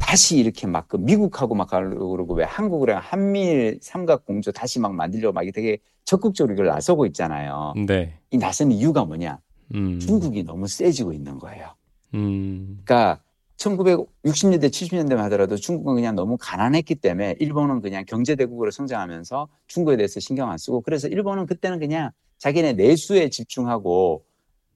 [0.00, 5.32] 다시 이렇게 막 그 미국하고 막 그러고 왜 한국이랑 한미일 삼각 공조 다시 막 만들려고
[5.32, 7.74] 막 되게 적극적으로 이걸 나서고 있잖아요.
[7.86, 8.18] 네.
[8.30, 9.38] 이 나서는 이유가 뭐냐?
[9.74, 9.98] 음.
[9.98, 11.74] 중국이 너무 세지고 있는 거예요.
[12.14, 12.80] 음.
[12.84, 13.22] 그러니까
[13.56, 20.50] 1960년대, 70년대만 하더라도 중국은 그냥 너무 가난했기 때문에 일본은 그냥 경제대국으로 성장하면서 중국에 대해서 신경
[20.50, 22.10] 안 쓰고 그래서 일본은 그때는 그냥
[22.42, 24.24] 자기네 내수에 집중하고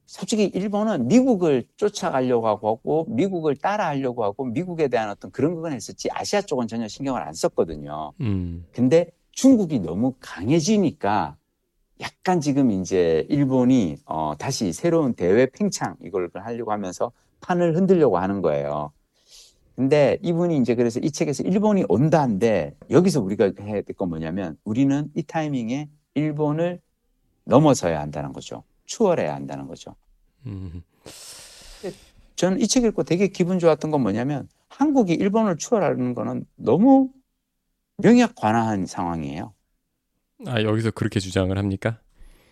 [0.06, 6.42] 솔직히 일본은 미국을 쫓아가려고 하고 미국을 따라하려고 하고 미국에 대한 어떤 그런 건 했었지 아시아
[6.42, 8.12] 쪽은 전혀 신경을 안 썼거든요.
[8.20, 8.64] 음.
[8.70, 11.36] 근데 중국이 너무 강해지니까
[12.00, 18.42] 약간 지금 이제 일본이 어 다시 새로운 대외 팽창 이걸 하려고 하면서 판을 흔들려고 하는
[18.42, 18.92] 거예요.
[19.74, 25.10] 근데 이분이 이제 그래서 이 책에서 일본이 온다인데 여기서 우리가 해야 될 건 뭐냐면 우리는
[25.16, 26.80] 이 타이밍에 일본을
[27.56, 28.64] 넘어서야 한다는 거죠.
[28.86, 29.94] 추월해야 한다는 거죠.
[30.46, 30.82] 음.
[32.36, 37.08] 저는 이 책 읽고 되게 기분 좋았던 건 뭐냐면 한국이 일본을 추월하는 거는 너무
[37.98, 39.54] 명약 관화한 상황이에요.
[40.46, 41.98] 아, 여기서 그렇게 주장을 합니까?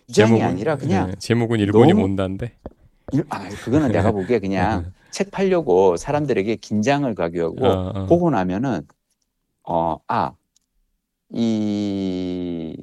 [0.07, 2.57] 주장이 제목은- 아니라 그냥 네, 제목은 일본이 너무- 온다인데.
[3.13, 8.07] 일- 아, 그거는 내가 보기에 그냥 책 팔려고 사람들에게 긴장을 가기 위하고 어, 어.
[8.07, 8.87] 보고 나면은
[9.65, 10.33] 어, 아,
[11.31, 12.77] 이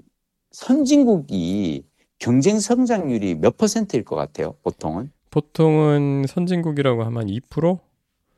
[0.52, 1.84] 선진국이
[2.22, 5.12] 경쟁 성장률이 몇 퍼센트일 것 같아요, 보통은?
[5.32, 7.80] 보통은 선진국이라고 하면 2%?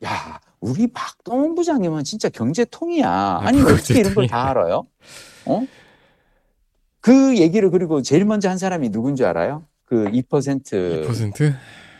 [0.04, 3.40] 야, 우리 박동원 부장님은 진짜 경제통이야.
[3.42, 4.26] 아니, 아, 어떻게 이런 걸.
[4.26, 4.86] 다 알아요?
[5.44, 5.66] 어?
[7.00, 9.64] 그 얘기를 그리고 제일 먼저 한 사람이 누군 줄 알아요?
[9.84, 11.54] 그 2%, 2%?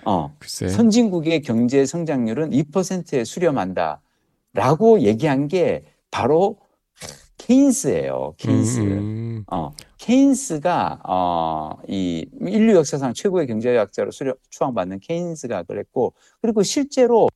[0.07, 0.69] 어, 글쎄.
[0.69, 4.01] 선진국의 경제 성장률은 2%에 수렴한다.
[4.55, 6.57] 라고 얘기한 게 바로
[7.45, 8.35] 케인스예요.
[8.39, 8.81] 케인스.
[8.81, 17.29] 음, 어, 케인스가 어, 이 인류 역사상 최고의 경제학자로 수려, 추앙받는 케인스가 그랬고 그리고 실제로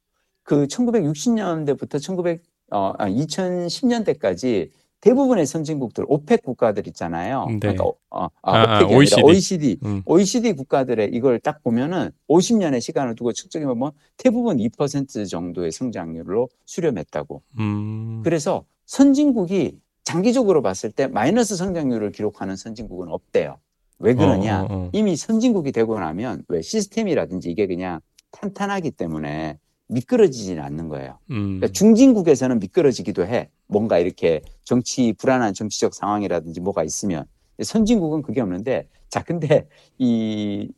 [0.43, 7.47] 그 1960년대부터 1900 어, 아, 2010년대까지 대부분의 선진국들 OPEC 국가들 있잖아요.
[7.47, 7.59] 네.
[7.59, 9.15] 그러니까 어, 어, 아, 아, 아, OECD.
[9.15, 9.79] 아니라 OECD.
[9.85, 10.03] 음.
[10.07, 17.43] OECD 국가들의 이걸 딱 보면은 50년의 시간을 두고 측정해 보면 대부분 2% 정도의 성장률로 수렴했다고.
[17.59, 18.23] 음.
[18.25, 23.59] 그래서 선진국이 장기적으로 봤을 때 마이너스 성장률을 기록하는 선진국은 없대요.
[23.99, 24.63] 왜 그러냐?
[24.63, 24.91] 어, 어, 어.
[24.93, 29.59] 이미 선진국이 되고 나면 왜 시스템이라든지 이게 그냥 탄탄하기 때문에
[29.89, 31.19] 미끄러지지는 않는 거예요.
[31.31, 31.59] 음.
[31.59, 33.51] 그러니까 중진국에서는 미끄러지기도 해.
[33.67, 37.25] 뭔가 이렇게 정치 불안한 정치적 상황이라든지 뭐가 있으면
[37.63, 40.71] 선진국은 그게 없는데 자 근데 이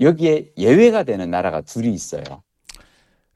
[0.00, 2.22] 여기에 예외가 되는 나라가 둘이 있어요.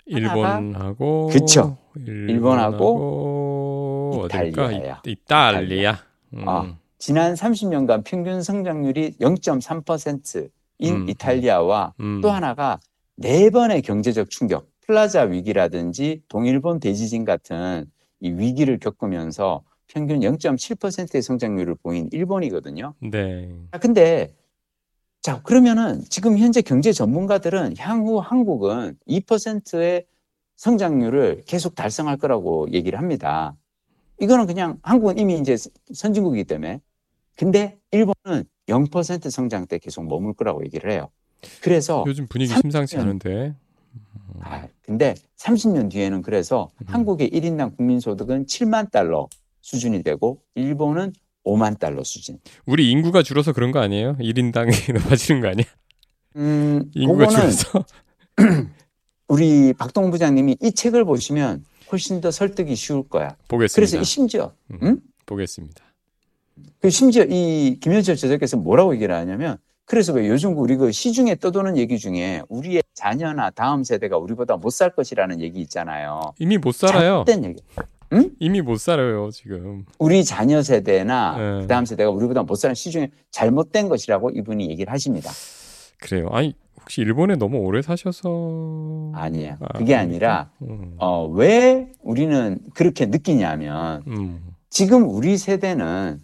[0.06, 1.76] 일본하고 그쵸.
[1.96, 3.77] 일본하고 어딜까?
[4.26, 4.96] 이탈리아예요.
[5.06, 5.98] 이- 이탈리아.
[6.34, 6.48] 음.
[6.48, 6.76] 아.
[6.98, 11.08] 지난 30년간 평균 성장률이 0.3%인 음.
[11.08, 12.20] 이탈리아와 음.
[12.20, 12.80] 또 하나가
[13.16, 17.86] 네 번의 경제적 충격, 플라자 위기라든지 동일본 대지진 같은
[18.20, 22.94] 이 위기를 겪으면서 평균 0.7%의 성장률을 보인 일본이거든요.
[23.00, 23.48] 네.
[23.70, 24.34] 아, 근데
[25.20, 30.04] 자, 그러면은 지금 현재 경제 전문가들은 향후 한국은 2%의
[30.56, 33.54] 성장률을 계속 달성할 거라고 얘기를 합니다.
[34.20, 35.56] 이거는 그냥 한국은 이미 이제
[35.92, 36.80] 선진국이기 때문에.
[37.36, 41.08] 근데 일본은 0% 성장 때 계속 머물 거라고 얘기를 해요.
[41.62, 43.54] 그래서 요즘 분위기 삼- 심상치 않은데.
[44.40, 46.86] 아, 근데 30년 뒤에는 그래서 음.
[46.88, 49.28] 한국의 1인당 국민소득은 7만 달러
[49.60, 51.12] 수준이 되고 일본은
[51.44, 52.38] 5만 달러 수준.
[52.66, 54.16] 우리 인구가 줄어서 그런 거 아니에요?
[54.18, 55.64] 1인당이 높아지는 거 아니야?
[56.36, 57.84] 음, 인구가 줄어서.
[59.28, 63.36] 우리 박동 부장님이 이 책을 보시면 훨씬 더 설득이 쉬울 거야.
[63.48, 63.74] 보겠습니다.
[63.74, 64.78] 그래서 이 심지어, 음.
[64.82, 65.00] 응?
[65.26, 65.82] 보겠습니다.
[66.80, 71.76] 그 심지어 이 김현철 저자께서 뭐라고 얘기를 하냐면, 그래서 왜 요즘 우리 그 시중에 떠도는
[71.78, 76.34] 얘기 중에 우리의 자녀나 다음 세대가 우리보다 못 살 것이라는 얘기 있잖아요.
[76.38, 77.24] 이미 못 살아요.
[77.26, 77.62] 잘못된 얘기.
[78.38, 79.84] 이미 못 살아요, 지금.
[79.98, 81.60] 우리 자녀 세대나 네.
[81.62, 85.30] 그 다음 세대가 우리보다 못 사는 시중에 잘못된 것이라고 이분이 얘기를 하십니다.
[86.00, 86.28] 그래요.
[86.30, 89.56] 아니, 혹시 일본에 너무 오래 사셔서 아니에요.
[89.60, 90.94] 아, 그게 아니라 음.
[90.98, 94.40] 어, 왜 우리는 그렇게 느끼냐면 음.
[94.70, 96.20] 지금 우리 세대는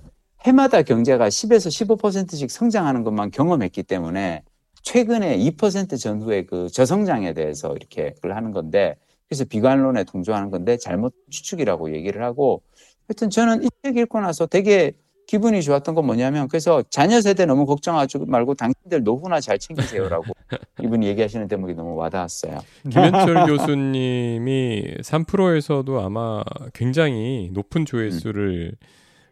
[0.46, 4.42] 해마다 경제가 10에서 15%씩 성장하는 것만 경험했기 때문에
[4.82, 8.96] 최근에 2% 전후의 그 저성장에 대해서 이렇게 그걸 하는 건데
[9.28, 12.62] 그래서 비관론에 동조하는 건데 잘못 추측이라고 얘기를 하고
[13.08, 14.92] 하여튼 저는 이 책 읽고 나서 되게
[15.26, 20.24] 기분이 좋았던 건 뭐냐면 그래서 자녀 세대 너무 걱정하지 말고 당신들 노후나 잘 챙기세요라고
[20.82, 22.58] 이분이 얘기하시는 대목이 너무 와닿았어요.
[22.90, 28.72] 김현철 교수님이 3프로에서도 아마 굉장히 높은 조회수를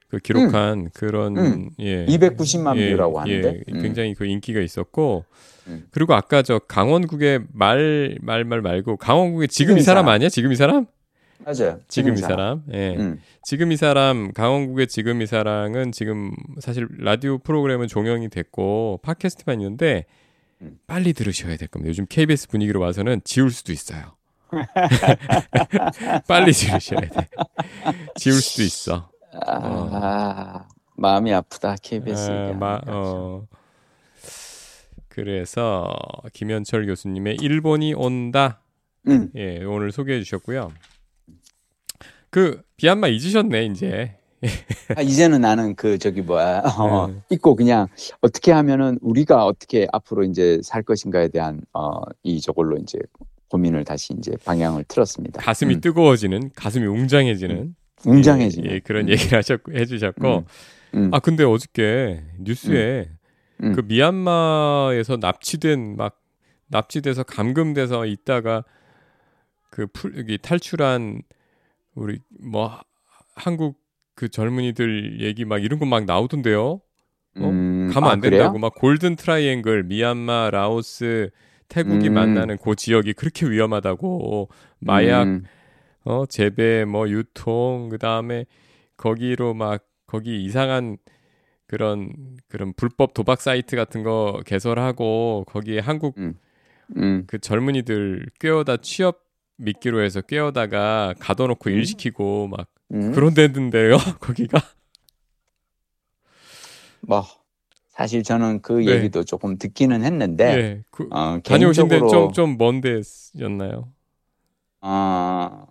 [0.09, 1.71] 그 기록한 그런 음.
[1.79, 3.83] 예 290만 예, 뷰라고 하는데 예, 음.
[3.83, 5.25] 굉장히 그 인기가 있었고
[5.69, 5.87] 음.
[5.91, 10.15] 그리고 아까 저 강원국의 말 말 말 말고 강원국의 지금 지금 이이 사람 사람.
[10.15, 10.29] 아니야?
[10.29, 10.87] 지금 이 사람?
[11.45, 11.81] 맞아요.
[11.89, 12.63] 지금 이 사람.
[12.73, 12.95] 예.
[12.97, 13.21] 음.
[13.43, 20.07] 지금 이 사람 강원국의 지금 이 사랑은 지금 사실 라디오 프로그램은 종영이 됐고 팟캐스트만 있는데
[20.61, 20.79] 음.
[20.87, 21.89] 빨리 들으셔야 될 겁니다.
[21.89, 24.17] 요즘 KBS 분위기로 와서는 지울 수도 있어요.
[26.29, 27.29] 빨리 들으셔야 돼.
[28.17, 29.11] 지울 수도 있어.
[29.47, 32.53] 아, 마음이 아프다 KBS 아.
[32.53, 33.47] 마- 어.
[35.09, 35.93] 그래서
[36.33, 38.61] 김현철 교수님의 일본이 온다.
[39.09, 39.31] 음.
[39.37, 40.73] 예, 오늘 소개해 주셨고요.
[42.33, 44.17] 그 비한마 잊으셨네 이제.
[44.97, 47.15] 아, 이제는 나는 그 저기 뭐야 어, 네.
[47.31, 47.87] 있고 그냥
[48.23, 52.99] 어떻게 하면은 우리가 어떻게 앞으로 이제 살 것인가에 대한 어, 이 저걸로 이제
[53.49, 55.43] 고민을 다시 이제 방향을 틀었습니다.
[55.43, 60.39] 가슴이 음, 뜨거워지는, 가슴이 웅장해지는 웅장해지는 예, 예, 그런 음, 얘기를 하셨고 해주셨고.
[60.39, 60.45] 음,
[60.95, 63.11] 음, 아 근데 어저께 뉴스에
[63.63, 63.73] 음.
[63.75, 66.19] 그 미얀마에서 납치된 막
[66.69, 68.65] 납치돼서 감금돼서 있다가
[69.71, 71.23] 그 풀, 여기 탈출한
[71.95, 72.83] 우리 뭐 하-
[73.35, 73.81] 한국
[74.15, 76.81] 그 젊은이들 얘기 막 이런 거 막 나오던데요.
[77.41, 77.55] 어?
[77.55, 78.59] 음, 가면 아, 안 된다고 그래요?
[78.59, 81.31] 막 골든 트라이앵글 미얀마, 라오스,
[81.69, 82.15] 태국이 음.
[82.15, 84.51] 만나는 그 지역이 그렇게 위험하다고
[84.81, 85.49] 마약 음,
[86.05, 88.47] 어 재배 뭐 유통 그다음에
[88.97, 90.99] 거기로 막 거기 이상한
[91.67, 92.13] 그런
[92.49, 96.39] 그런 불법 도박 사이트 같은 거 개설하고 거기에 한국 음,
[96.97, 99.25] 음, 그 젊은이들 꿰어다 취업
[99.57, 101.75] 미끼로 해서 꿰어다가 가둬놓고 음.
[101.75, 103.13] 일 시키고 막 음.
[103.13, 104.61] 그런 데인데요 거기가
[107.01, 107.25] 뭐
[107.89, 108.93] 사실 저는 그 네.
[108.93, 113.89] 얘기도 조금 듣기는 했는데 예 그, 어, 다녀오신 데좀 좀 먼 데였나요?
[114.81, 115.67] 어,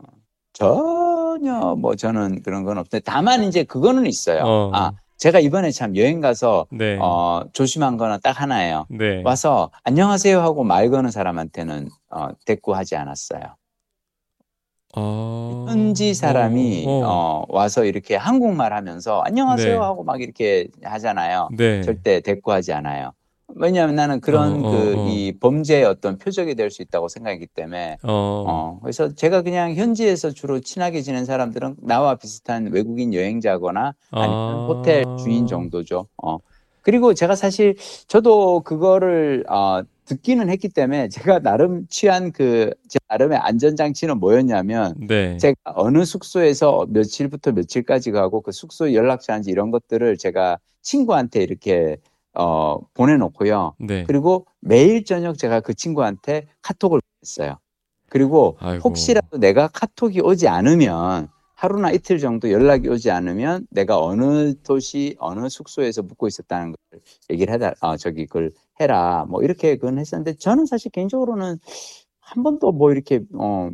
[0.54, 4.44] 전혀 뭐 저는 그런 건 없는데 다만 이제 그거는 있어요.
[4.44, 4.72] 어.
[4.74, 6.98] 아, 제가 이번에 참 여행 가서 네.
[7.02, 8.86] 어, 조심한 거는 딱 하나예요.
[8.89, 9.22] 네.
[9.26, 13.41] 와서 안녕하세요 하고 말 거는 사람한테는 어, 대꾸하지 않았어요.
[14.95, 15.65] 어...
[15.69, 17.04] 현지 사람이 어, 어.
[17.06, 19.77] 어, 와서 이렇게 한국말 하면서 안녕하세요 네.
[19.77, 21.49] 하고 막 이렇게 하잖아요.
[21.56, 21.82] 네.
[21.82, 23.12] 절대 대꾸하지 않아요.
[23.56, 25.08] 왜냐하면 나는 그런 어, 어, 그 어.
[25.10, 30.32] 이 범죄의 어떤 표적이 될 수 있다고 생각하기 때문에 어, 어, 그래서 제가 그냥 현지에서
[30.32, 34.65] 주로 친하게 지낸 사람들은 나와 비슷한 외국인 여행자거나 아니면 아.
[34.69, 36.08] 호텔 주인 정도죠.
[36.23, 36.38] 어.
[36.82, 37.76] 그리고 제가 사실
[38.08, 45.38] 저도 그거를 어, 듣기는 했기 때문에 제가 나름 취한 그제 나름의 안전장치는 뭐였냐면 네.
[45.38, 51.98] 제가 어느 숙소에서 며칠부터 며칠까지 가고 그 숙소 연락처인지 이런 것들을 제가 친구한테 이렇게
[52.34, 53.76] 어, 보내놓고요.
[53.80, 54.04] 네.
[54.06, 57.58] 그리고 매일 저녁 제가 그 친구한테 카톡을 보냈어요.
[58.10, 58.89] 그리고 아이고.
[58.89, 61.30] 혹시라도 내가 카톡이 오지 않으면
[61.62, 67.54] 하루나 이틀 정도 연락이 오지 않으면 내가 어느 도시 어느 숙소에서 묵고 있었다는 걸 얘기를
[67.54, 71.60] 해다 아 저기 그걸 해라 뭐 이렇게 그건 했었는데 저는 사실 개인적으로는
[72.19, 73.69] 한 번도 뭐 이렇게 어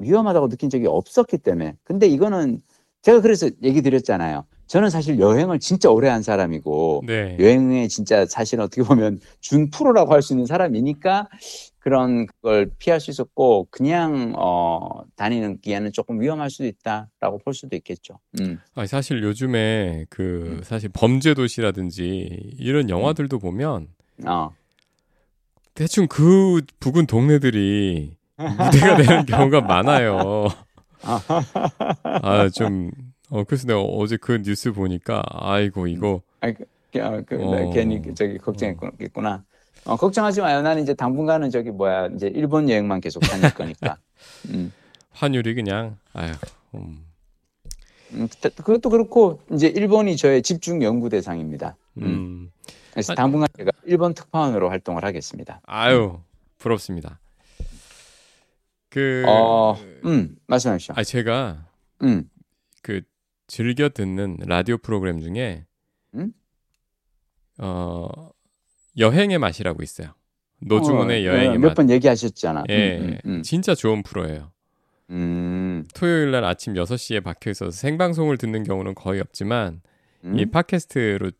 [0.00, 2.60] 위험하다고 느낀 적이 없었기 때문에 근데 이거는
[3.00, 4.44] 제가 그래서 얘기 드렸잖아요.
[4.72, 7.36] 저는 사실 여행을 진짜 오래 한 사람이고 네.
[7.38, 11.28] 여행에 진짜 사실 어떻게 보면 준 프로라고 할 수 있는 사람이니까
[11.78, 17.76] 그런 걸 피할 수 있었고 그냥 어 다니는 기에는 조금 위험할 수도 있다라고 볼 수도
[17.76, 18.18] 있겠죠.
[18.40, 18.60] 음.
[18.74, 20.62] 아니, 사실 요즘에 그 음.
[20.62, 23.88] 사실 범죄 도시라든지 이런 영화들도 보면
[24.24, 24.54] 어.
[25.74, 30.46] 대충 그 부근 동네들이 무대가 되는 경우가 많아요.
[31.02, 32.90] 아, 좀,
[33.32, 36.52] 어, 그래서 내가 어제 그 뉴스 보니까, 아이고, 이거, 어,
[37.24, 37.70] 그, 나 어.
[37.72, 39.42] 괜히 저기 걱정했구나.
[39.86, 40.60] 어, 걱정하지 마요.
[40.60, 43.96] 나는 이제 당분간은 저기 뭐야 이제 일본 여행만 계속 다닐 거니까.
[44.52, 44.70] 음.
[45.12, 46.30] 환율이 그냥, 아휴,
[46.74, 47.06] 음,
[48.12, 51.74] 음, 그것도 그렇고 이제 일본이 저의 집중 연구 대상입니다.
[51.96, 52.02] 음.
[52.02, 52.50] 음,
[52.90, 55.62] 그래서 아- 당분간 제가 일본 특파원으로 활동을 하겠습니다.
[55.64, 56.20] 아유,
[56.58, 57.18] 부럽습니다.
[58.90, 60.92] 그, 어, 음, 말씀하시죠.
[60.94, 61.66] 아, 제가
[62.02, 62.28] 음,
[62.82, 63.00] 그
[63.46, 65.66] 즐겨 듣는 라디오 프로그램 중에,
[66.14, 66.32] 음?
[67.58, 68.08] 어,
[68.98, 70.14] 여행의 맛이라고 있어요.
[70.60, 71.68] 노중훈의 여행의 맛.
[71.68, 72.64] 몇 번 얘기하셨잖아.
[72.70, 74.52] 예, 음, 음, 진짜 좋은 프로예요.
[75.10, 79.82] 음, 토요일 날 아침 6시에 박혀 있어서 생방송을 듣는 경우는 거의 없지만
[80.24, 81.32] 음, 이 팟캐스트로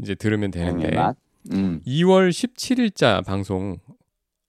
[0.00, 1.16] 이제 들으면 되는데 여행의 맛.
[1.52, 3.78] 음, 2월 17일자 방송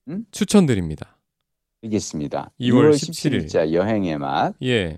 [0.07, 0.25] 음?
[0.31, 1.17] 추천드립니다.
[1.83, 2.51] 알겠습니다.
[2.59, 3.45] 2월 2월 17일.
[3.45, 4.55] 17일자 여행의 맛.
[4.63, 4.97] 예.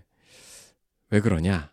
[1.10, 1.72] 왜 그러냐?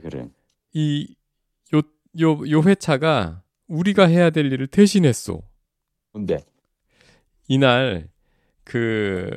[0.00, 0.28] 그래.
[0.72, 1.82] 이요
[2.20, 5.40] 요 요 회차가 우리가 해야 될 일을 대신했어.
[6.12, 6.44] 뭔데?
[7.48, 8.08] 이날
[8.64, 9.30] 그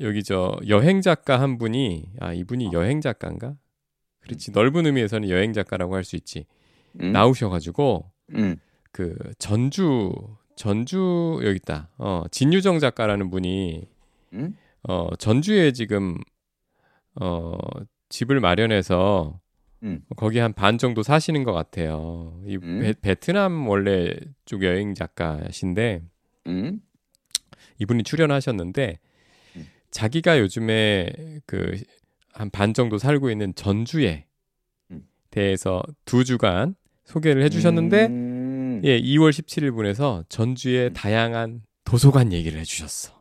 [0.00, 3.56] 여기 저 여행 작가 한 분이 아 이분이 여행 작가인가?
[4.20, 6.46] 그렇지 넓은 의미에서는 여행 작가라고 할 수 있지.
[7.00, 8.56] 음, 나오셔가지고 음,
[8.92, 10.12] 그 전주
[10.56, 11.90] 전주 여기 있다.
[11.98, 13.88] 어 진유정 작가라는 분이
[14.34, 16.18] 음, 어 전주에 지금
[17.20, 17.56] 어
[18.08, 19.40] 집을 마련해서
[19.82, 20.02] 음.
[20.16, 22.40] 거기 한 반 정도 사시는 것 같아요.
[22.46, 22.80] 이 음.
[22.80, 24.14] 베, 베트남 원래
[24.44, 26.02] 쪽 여행 작가신데
[26.46, 26.80] 음,
[27.78, 28.98] 이분이 출연하셨는데
[29.56, 29.66] 음.
[29.90, 31.12] 자기가 요즘에
[31.46, 31.76] 그
[32.32, 34.26] 한 반 정도 살고 있는 전주에
[34.90, 35.06] 음.
[35.30, 43.14] 대해서 두 주간 소개를 해주셨는데 음, 예 2월 17일 분에서 전주의 다양한 도서관 얘기를 해주셨어.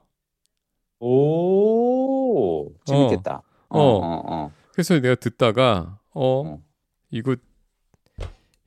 [1.00, 3.42] 오, 재밌겠다.
[3.70, 3.98] 어, 어.
[4.00, 4.52] 어, 어.
[4.76, 6.60] 그래서 내가 듣다가 어 어.
[7.10, 7.38] 이거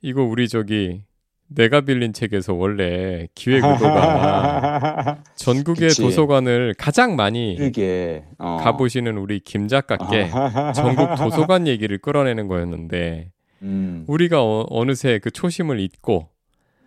[0.00, 1.02] 이거 우리 저기
[1.48, 6.00] 내가 빌린 책에서 원래 기획 의도가 전국의 그치.
[6.00, 7.56] 도서관을 가장 많이.
[8.38, 8.56] 어.
[8.62, 10.30] 가보시는 우리 김 작가께
[10.74, 13.30] 전국 도서관 얘기를 끌어내는 거였는데
[13.62, 16.28] 음, 우리가 어, 느새그 초심을 잊고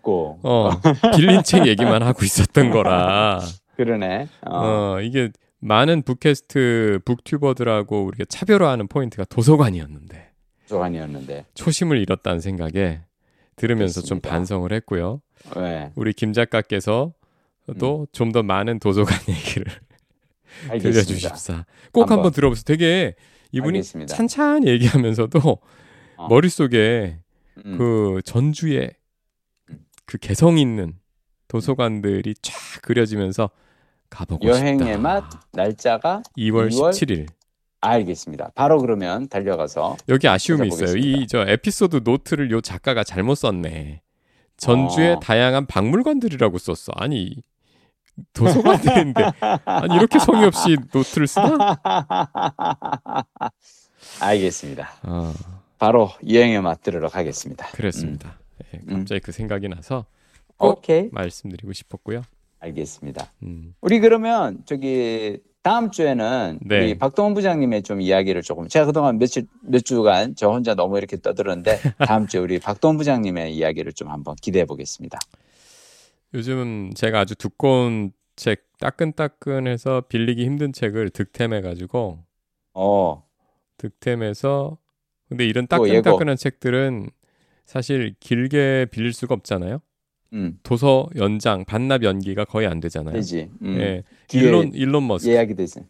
[0.01, 0.39] 고.
[0.41, 0.71] 어
[1.15, 3.39] 빌린 책 얘기만 하고 있었던 거라
[3.77, 4.27] 그러네.
[4.47, 4.57] 어.
[4.95, 5.29] 어 이게
[5.61, 10.31] 많은 북캐스트 북튜버들하고 우리가 차별화하는 포인트가 도서관이었는데
[10.71, 11.45] 도서관이었는데.
[11.53, 13.01] 초심을 잃었다는 생각에
[13.57, 14.29] 들으면서 좀 그렇습니다.
[14.29, 15.21] 반성을 했고요.
[15.55, 15.91] 네.
[15.95, 17.13] 우리 김 작가께서
[17.79, 19.65] 또 좀더 많은 도서관 얘기를.
[20.69, 21.65] 들려주십사.
[21.91, 22.31] 꼭 한번, 한번.
[22.31, 22.63] 들어보세요.
[22.65, 23.15] 되게
[23.51, 24.15] 이분이 알겠습니다.
[24.15, 25.57] 찬찬히 얘기하면서도
[26.17, 26.27] 어.
[26.27, 27.19] 머릿속에
[27.65, 27.77] 음.
[27.77, 28.91] 그 전주의
[29.69, 29.79] 음.
[30.05, 30.93] 그 개성 있는
[31.47, 33.49] 도서관들이 쫙 그려지면서
[34.11, 34.97] 가보고 여행의 싶다.
[34.99, 35.23] 맛
[35.53, 37.27] 날짜가 2월 2월 17일.
[37.81, 38.51] 알겠습니다.
[38.53, 40.95] 바로 그러면 달려가서 여기 아쉬움이 있어요.
[40.97, 44.01] 이 저 에피소드 노트를 요 작가가 잘못 썼네.
[44.57, 45.19] 전주의 어.
[45.19, 46.93] 다양한 박물관들이라고 썼어.
[46.97, 47.41] 아니
[48.33, 49.23] 도서관들인데
[49.65, 51.79] 아니 이렇게 성의 없이 노트를 쓰나?
[54.21, 54.91] 알겠습니다.
[55.03, 55.33] 아
[55.79, 57.67] 바로 여행의 맛 들으러 가겠습니다.
[57.71, 58.37] 그랬습니다.
[58.75, 60.05] 예, 갑자기 그 생각이 나서
[60.57, 61.09] 꼭 오케이.
[61.11, 62.21] 말씀드리고 싶었고요.
[62.61, 63.31] 알겠습니다.
[63.43, 66.79] 음, 우리 그러면 저기 다음 주에는 네.
[66.79, 71.17] 우리 박동원 부장님의 좀 이야기를 조금 제가 그동안 며칠 몇 주간 저 혼자 너무 이렇게
[71.17, 75.19] 떠들었는데 다음 주에 우리 박동원 부장님의 이야기를 좀 한번 기대해 보겠습니다.
[76.33, 82.23] 요즘은 제가 아주 두꺼운 책, 따끈따끈해서 빌리기 힘든 책을 득템해 가지고
[82.73, 83.23] 어,
[83.77, 84.77] 득템해서
[85.27, 86.01] 근데 이런 또 예고.
[86.01, 87.09] 따끈따끈한 책들은
[87.65, 89.79] 사실 길게 빌릴 수가 없잖아요.
[90.33, 93.13] 음, 도서 연장, 반납 연기가 거의 안 되잖아요.
[93.13, 93.49] 되지.
[93.61, 94.03] 음, 예.
[94.33, 95.31] 일론 일론 머스크.
[95.31, 95.81] 예약이 되지.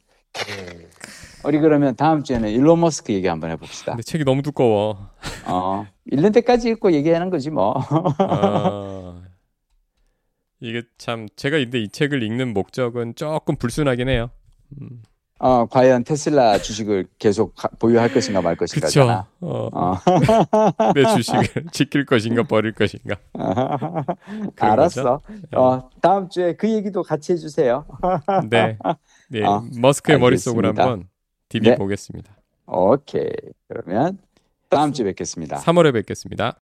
[1.44, 3.94] 우리 그러면 다음 주에는 일론 머스크 얘기 한번 해봅시다.
[3.94, 5.10] 근데 책이 너무 두꺼워.
[5.48, 7.74] 어, 읽는 때까지 읽고 얘기하는 거지 뭐.
[8.20, 9.22] 아,
[10.60, 14.30] 이게 참 제가 근데 이 책을 읽는 목적은 조금 불순하긴 해요.
[14.80, 15.02] 음,
[15.44, 18.80] 어, 과연 테슬라 주식을 계속 가- 보유할 것인가 말 그쵸.
[18.80, 19.28] 것인가잖아.
[19.40, 19.96] 어, 어.
[20.94, 23.16] 내 주식을 지킬 것인가 버릴 것인가.
[24.60, 25.18] 알았어.
[25.18, 25.22] 거죠?
[25.56, 27.86] 어, 다음 주에 그 얘기도 같이 해주세요.
[28.52, 28.78] 네.
[29.30, 29.44] 네.
[29.44, 30.64] 어, 머스크의 머릿속을.
[30.64, 31.08] 한번
[31.50, 31.76] 디비 네.
[31.76, 32.32] 보겠습니다.
[32.68, 33.32] 오케이.
[33.68, 34.20] 그러면
[34.70, 35.58] 다음 주에 뵙겠습니다.
[35.58, 36.60] 3월에 뵙겠습니다.